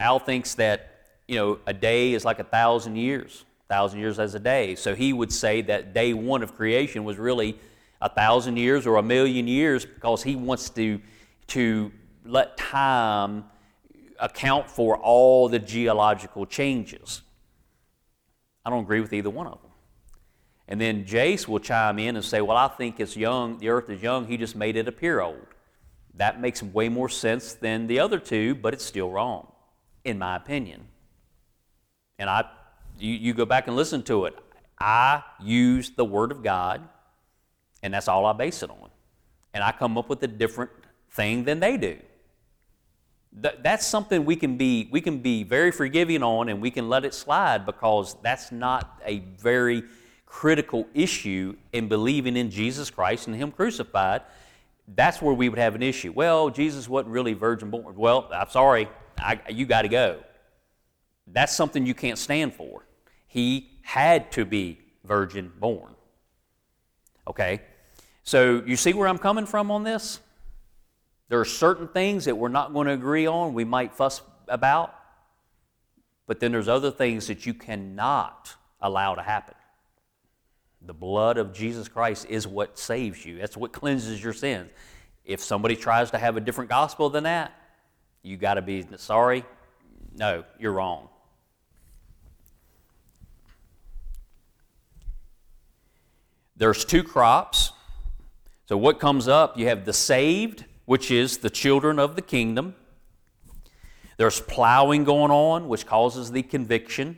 [0.00, 4.18] Al thinks that, you know, a day is like a thousand years, a thousand years
[4.18, 4.74] as a day.
[4.74, 7.58] So he would say that day one of creation was really
[8.00, 10.98] a thousand years or a million years because he wants to,
[11.48, 11.92] to
[12.24, 13.44] let time
[14.22, 17.20] account for all the geological changes.
[18.64, 19.70] I don't agree with either one of them.
[20.68, 23.90] And then Jace will chime in and say, Well, I think it's young, the earth
[23.90, 25.46] is young, he just made it appear old.
[26.14, 29.50] That makes way more sense than the other two, but it's still wrong,
[30.04, 30.86] in my opinion.
[32.18, 32.44] And I
[32.98, 34.38] you, you go back and listen to it.
[34.78, 36.88] I use the Word of God,
[37.82, 38.90] and that's all I base it on.
[39.52, 40.70] And I come up with a different
[41.10, 41.98] thing than they do.
[43.40, 46.88] Th- that's something we can be we can be very forgiving on and we can
[46.88, 49.84] let it slide because that's not a very
[50.26, 54.22] critical issue in believing in Jesus Christ and him crucified.
[54.94, 56.12] That's where we would have an issue.
[56.14, 57.96] Well Jesus wasn't really virgin born.
[57.96, 58.88] Well I'm sorry.
[59.18, 60.20] I, you got to go.
[61.26, 62.84] That's something you can't stand for.
[63.28, 65.94] He had to be virgin born.
[67.26, 67.62] Okay?
[68.24, 70.20] So you see where I'm coming from on this
[71.32, 74.94] there are certain things that we're not going to agree on, we might fuss about,
[76.26, 79.54] but then there's other things that you cannot allow to happen.
[80.82, 84.68] The blood of Jesus Christ is what saves you, that's what cleanses your sins.
[85.24, 87.52] If somebody tries to have a different gospel than that,
[88.22, 89.42] you got to be sorry.
[90.14, 91.08] No, you're wrong.
[96.58, 97.72] There's two crops.
[98.66, 99.56] So, what comes up?
[99.58, 102.74] You have the saved which is the children of the kingdom.
[104.16, 107.16] There's plowing going on, which causes the conviction,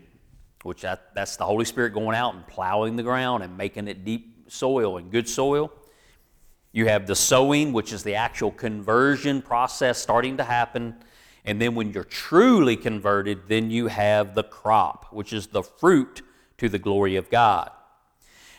[0.62, 4.05] which that, that's the Holy Spirit going out and plowing the ground and making it
[4.05, 5.72] deep soil and good soil.
[6.72, 10.96] You have the sowing, which is the actual conversion process starting to happen.
[11.44, 16.22] And then when you're truly converted, then you have the crop, which is the fruit
[16.59, 17.70] to the glory of God.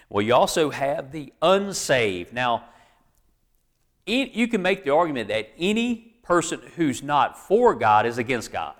[0.09, 2.31] Well, you also have the unsaved.
[2.31, 2.65] Now,
[4.05, 8.75] you can make the argument that any person who's not for God is against God.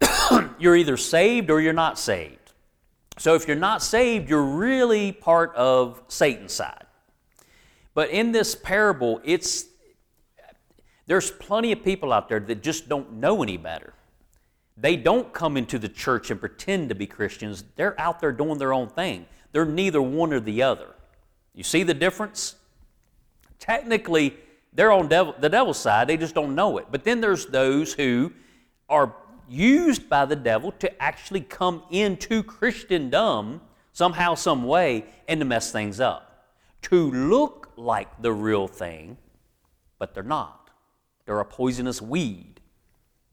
[0.58, 2.52] you're either saved or you're not saved.
[3.18, 6.86] So if you're not saved, you're really part of Satan's side.
[7.94, 9.66] But in this parable, it's
[11.06, 13.94] there's plenty of people out there that just don't know any better.
[14.76, 17.64] They don't come into the church and pretend to be Christians.
[17.76, 19.26] They're out there doing their own thing.
[19.52, 20.94] They're neither one or the other.
[21.54, 22.56] You see the difference?
[23.58, 24.36] Technically,
[24.72, 26.86] they're on devil, the devil's side, they just don't know it.
[26.90, 28.32] But then there's those who
[28.88, 29.14] are
[29.48, 33.60] used by the devil to actually come into Christendom
[33.92, 36.52] somehow, some way, and to mess things up.
[36.82, 39.16] To look like the real thing,
[39.98, 40.70] but they're not.
[41.24, 42.60] They're a poisonous weed,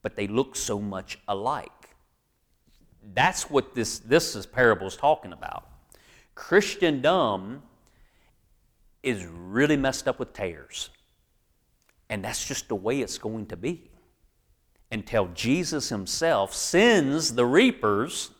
[0.02, 1.70] but they look so much alike.
[3.14, 5.68] That's what this, this is parable is talking about.
[6.36, 7.62] Christendom
[9.04, 10.90] is really messed up with tares.
[12.10, 13.90] And that's just the way it's going to be
[14.92, 18.32] until Jesus himself sends the reapers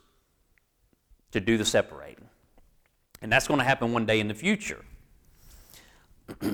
[1.32, 2.30] to do the separating.
[3.22, 4.86] And that's going to happen one day in the future.
[6.42, 6.50] uh,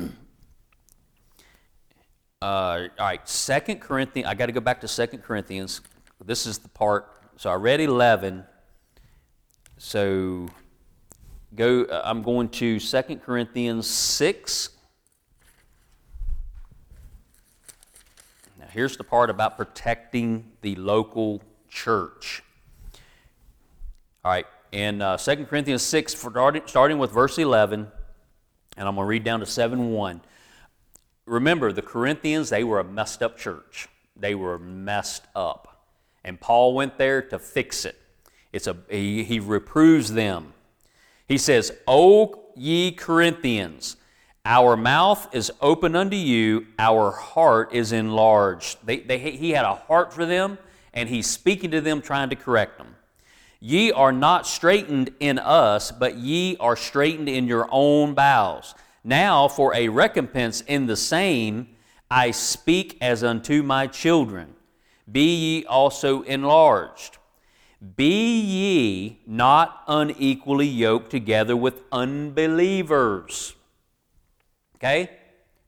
[2.42, 5.82] all right, Second Corinthians, I got to go back to Second Corinthians.
[6.24, 8.46] This is the part, so I read 11.
[9.78, 10.48] So
[11.56, 14.70] Go, uh, I'm going to 2 Corinthians 6.
[18.60, 22.44] Now, here's the part about protecting the local church.
[24.24, 26.16] All right, in uh, 2 Corinthians 6,
[26.66, 27.88] starting with verse 11,
[28.78, 30.22] and I'm going to read down to 7 1.
[31.26, 33.88] remember, the Corinthians, they were a messed up church.
[34.16, 35.88] They were messed up.
[36.24, 37.96] And Paul went there to fix it.
[38.52, 40.54] It's a, he, he reproves them.
[41.30, 43.96] He says, O ye Corinthians,
[44.44, 48.80] our mouth is open unto you, our heart is enlarged.
[48.84, 50.58] They, they, he had a heart for them,
[50.92, 52.96] and he's speaking to them, trying to correct them.
[53.60, 58.74] Ye are not straitened in us, but ye are straitened in your own bowels.
[59.04, 61.68] Now, for a recompense in the same,
[62.10, 64.56] I speak as unto my children.
[65.12, 67.19] Be ye also enlarged.
[67.96, 73.54] Be ye not unequally yoked together with unbelievers.
[74.76, 75.10] Okay?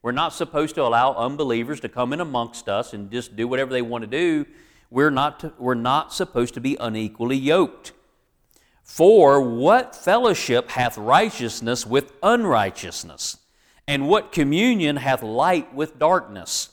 [0.02, 3.72] We're not supposed to allow unbelievers to come in amongst us and just do whatever
[3.72, 4.46] they want to do.
[4.90, 7.92] We're not, to, we're not supposed to be unequally yoked.
[8.82, 13.38] For what fellowship hath righteousness with unrighteousness?
[13.88, 16.70] And what communion hath light with darkness?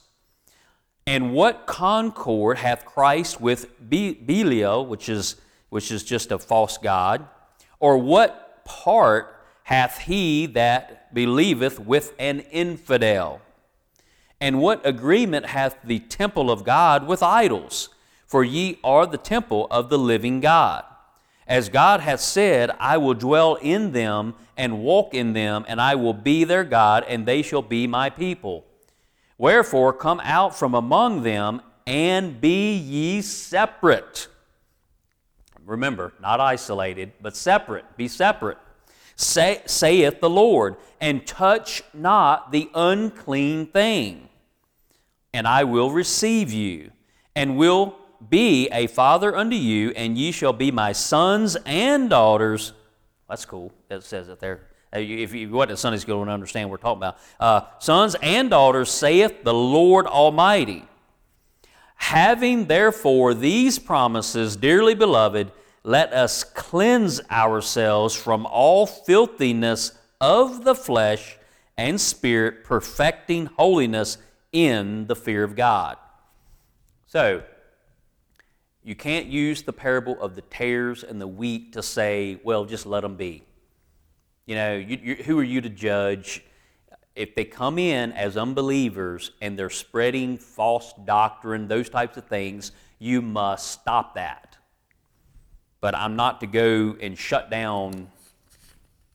[1.09, 5.37] And what concord hath Christ with Belial, which is,
[5.69, 7.27] which is just a false God?
[7.79, 13.41] Or what part hath he that believeth with an infidel?
[14.39, 17.89] And what agreement hath the temple of God with idols?
[18.27, 20.83] For ye are the temple of the living God.
[21.47, 25.95] As God hath said, I will dwell in them and walk in them, and I
[25.95, 28.65] will be their God, and they shall be my people.
[29.39, 34.27] Wherefore, come out from among them and be ye separate.
[35.65, 37.85] Remember, not isolated, but separate.
[37.95, 38.57] Be separate.
[39.15, 44.29] Say, saith the Lord, and touch not the unclean thing,
[45.33, 46.91] and I will receive you,
[47.35, 47.95] and will
[48.29, 52.73] be a father unto you, and ye shall be my sons and daughters.
[53.27, 53.73] That's cool.
[53.89, 54.68] That says it there.
[54.93, 57.17] Uh, if you what at Sunday school and understand what we're talking about.
[57.39, 60.83] Uh, sons and daughters, saith the Lord Almighty.
[61.95, 65.51] Having therefore these promises, dearly beloved,
[65.83, 71.37] let us cleanse ourselves from all filthiness of the flesh
[71.77, 74.17] and spirit, perfecting holiness
[74.51, 75.97] in the fear of God.
[77.05, 77.43] So,
[78.83, 82.85] you can't use the parable of the tares and the wheat to say, well, just
[82.85, 83.43] let them be.
[84.49, 86.43] You know, you, you, who are you to judge?
[87.15, 92.71] If they come in as unbelievers and they're spreading false doctrine, those types of things,
[92.97, 94.57] you must stop that.
[95.81, 98.07] But I'm not to go and shut down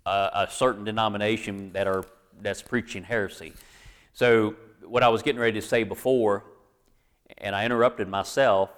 [0.06, 2.04] a, a certain denomination that are
[2.40, 3.54] that's preaching heresy.
[4.12, 4.54] So
[4.84, 6.44] what I was getting ready to say before,
[7.38, 8.70] and I interrupted myself,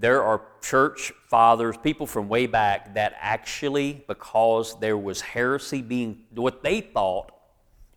[0.00, 6.24] there are church fathers, people from way back, that actually, because there was heresy being,
[6.34, 7.30] what they thought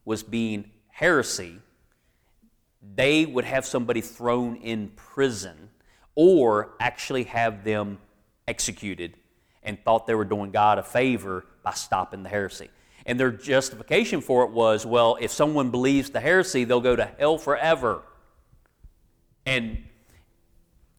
[0.03, 1.59] was being heresy,
[2.95, 5.69] they would have somebody thrown in prison
[6.15, 7.97] or actually have them
[8.47, 9.15] executed
[9.63, 12.69] and thought they were doing God a favor by stopping the heresy.
[13.05, 17.05] And their justification for it was well, if someone believes the heresy, they'll go to
[17.17, 18.01] hell forever.
[19.45, 19.83] And,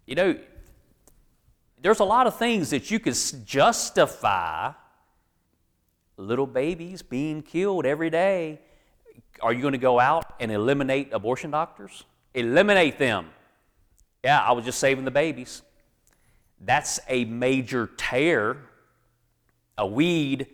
[0.06, 0.38] you know,
[1.84, 3.14] there's a lot of things that you could
[3.44, 4.72] justify
[6.16, 8.58] little babies being killed every day.
[9.42, 12.04] Are you going to go out and eliminate abortion doctors?
[12.32, 13.26] Eliminate them.
[14.24, 15.60] Yeah, I was just saving the babies.
[16.58, 18.56] That's a major tare,
[19.76, 20.46] a weed.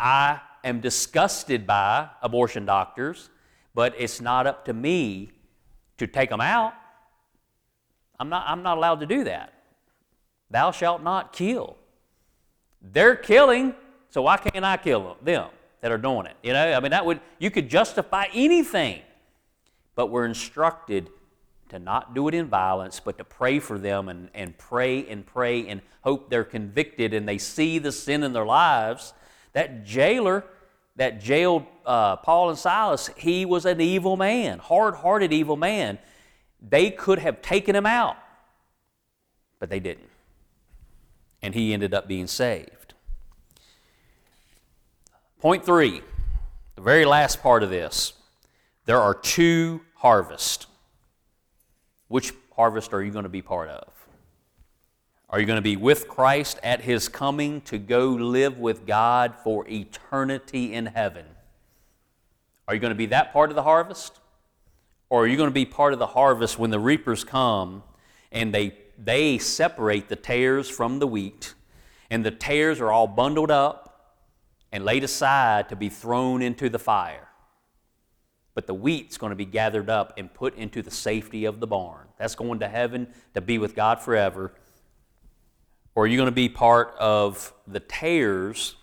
[0.00, 3.30] I am disgusted by abortion doctors,
[3.76, 5.30] but it's not up to me
[5.98, 6.74] to take them out.
[8.18, 9.53] I'm not, I'm not allowed to do that.
[10.50, 11.76] Thou shalt not kill.
[12.80, 13.74] They're killing,
[14.10, 15.48] so why can't I kill them
[15.80, 16.36] that are doing it?
[16.42, 19.00] You know, I mean, that would, you could justify anything,
[19.94, 21.08] but we're instructed
[21.70, 25.24] to not do it in violence, but to pray for them and, and pray and
[25.24, 29.14] pray and hope they're convicted and they see the sin in their lives.
[29.54, 30.44] That jailer
[30.96, 35.98] that jailed uh, Paul and Silas, he was an evil man, hard hearted evil man.
[36.60, 38.16] They could have taken him out,
[39.58, 40.08] but they didn't
[41.44, 42.94] and he ended up being saved.
[45.40, 46.00] Point three,
[46.74, 48.14] the very last part of this
[48.86, 50.66] there are two harvests.
[52.08, 53.92] Which harvest are you going to be part of?
[55.28, 59.34] Are you going to be with Christ at his coming to go live with God
[59.44, 61.26] for eternity in heaven?
[62.66, 64.18] Are you going to be that part of the harvest?
[65.10, 67.82] Or are you going to be part of the harvest when the reapers come
[68.32, 71.54] and they they separate the tares from the wheat,
[72.10, 73.80] and the tares are all bundled up
[74.72, 77.28] and laid aside to be thrown into the fire.
[78.54, 81.66] but the wheat's going to be gathered up and put into the safety of the
[81.66, 82.06] barn.
[82.18, 84.54] That's going to heaven to be with God forever.
[85.94, 88.76] Or are you going to be part of the tares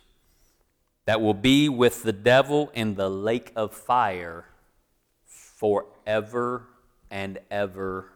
[1.05, 4.45] that will be with the devil in the lake of fire
[5.26, 6.68] forever
[7.09, 8.12] and ever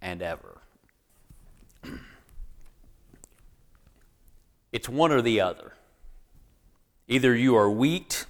[0.00, 0.57] and ever?
[4.72, 5.72] It's one or the other.
[7.06, 8.26] Either you are wheat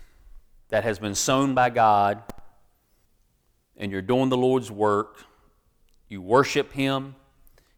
[0.68, 2.22] that has been sown by God
[3.76, 5.24] and you're doing the Lord's work,
[6.08, 7.16] you worship Him,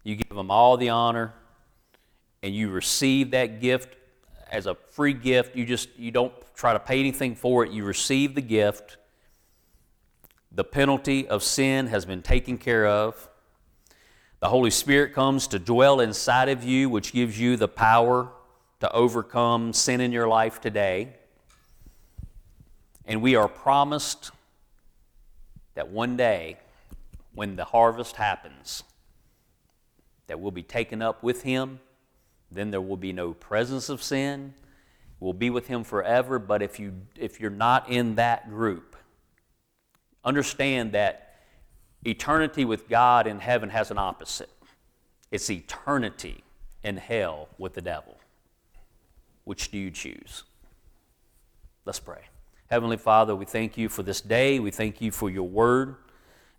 [0.02, 1.32] you give Him all the honor,
[2.42, 3.96] and you receive that gift
[4.50, 5.56] as a free gift.
[5.56, 7.72] You just you don't try to pay anything for it.
[7.72, 8.98] You receive the gift.
[10.52, 13.28] The penalty of sin has been taken care of.
[14.40, 18.30] The Holy Spirit comes to dwell inside of you, which gives you the power
[18.80, 21.14] to overcome sin in your life today.
[23.04, 24.30] And we are promised
[25.74, 26.56] that one day,
[27.34, 28.82] when the harvest happens,
[30.26, 31.80] that we'll be taken up with Him.
[32.50, 34.54] Then there will be no presence of sin.
[35.20, 36.38] We'll be with Him forever.
[36.38, 38.96] But if, you, if you're not in that group,
[40.24, 41.34] understand that
[42.04, 44.50] eternity with God in heaven has an opposite
[45.30, 46.42] it's eternity
[46.82, 48.19] in hell with the devil.
[49.50, 50.44] Which do you choose?
[51.84, 52.20] Let's pray.
[52.70, 54.60] Heavenly Father, we thank you for this day.
[54.60, 55.96] We thank you for your word.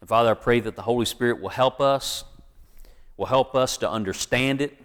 [0.01, 2.25] And Father, I pray that the Holy Spirit will help us,
[3.15, 4.77] will help us to understand it,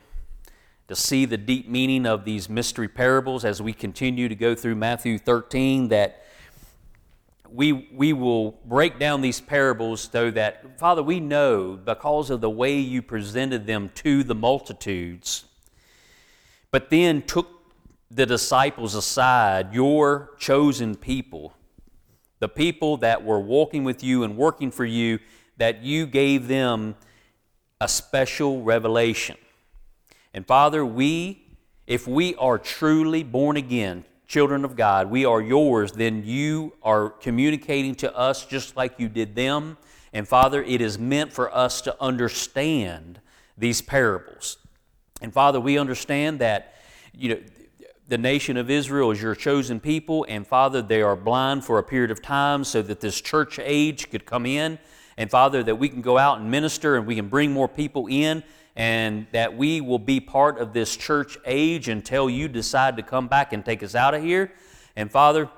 [0.86, 4.76] to see the deep meaning of these mystery parables as we continue to go through
[4.76, 6.22] Matthew 13, that
[7.50, 12.50] we, we will break down these parables so that, Father, we know because of the
[12.50, 15.46] way you presented them to the multitudes,
[16.70, 17.55] but then took
[18.10, 21.54] the disciples aside, your chosen people,
[22.38, 25.18] the people that were walking with you and working for you,
[25.56, 26.94] that you gave them
[27.80, 29.36] a special revelation.
[30.32, 31.46] And Father, we,
[31.86, 37.10] if we are truly born again, children of God, we are yours, then you are
[37.10, 39.78] communicating to us just like you did them.
[40.12, 43.20] And Father, it is meant for us to understand
[43.56, 44.58] these parables.
[45.20, 46.74] And Father, we understand that,
[47.14, 47.40] you know,
[48.08, 51.82] the nation of Israel is your chosen people, and Father, they are blind for a
[51.82, 54.78] period of time so that this church age could come in.
[55.16, 58.06] And Father, that we can go out and minister and we can bring more people
[58.06, 58.44] in,
[58.76, 63.26] and that we will be part of this church age until you decide to come
[63.26, 64.52] back and take us out of here.
[64.94, 65.50] And Father,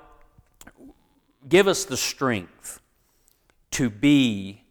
[1.47, 2.79] give us the strength
[3.71, 4.63] to be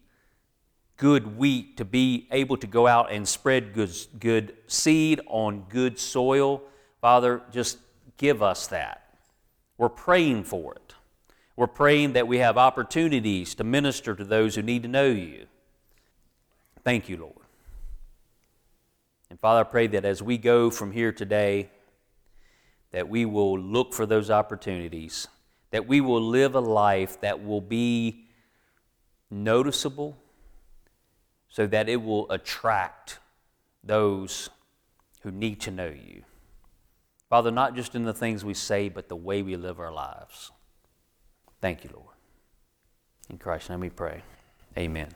[0.97, 5.97] good wheat, to be able to go out and spread good, good seed on good
[5.97, 6.61] soil
[7.01, 7.77] Father, just
[8.17, 9.15] give us that.
[9.77, 10.93] We're praying for it.
[11.55, 15.47] We're praying that we have opportunities to minister to those who need to know you.
[16.83, 17.33] Thank you, Lord.
[19.29, 21.69] And Father, I pray that as we go from here today,
[22.91, 25.27] that we will look for those opportunities,
[25.71, 28.25] that we will live a life that will be
[29.29, 30.17] noticeable
[31.49, 33.19] so that it will attract
[33.83, 34.49] those
[35.21, 36.23] who need to know you.
[37.29, 40.51] Father, not just in the things we say, but the way we live our lives.
[41.61, 42.15] Thank you, Lord.
[43.29, 44.23] In Christ's name we pray.
[44.77, 45.09] Amen.